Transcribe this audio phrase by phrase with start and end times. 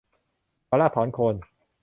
[0.67, 1.35] ถอนรากถอนโคน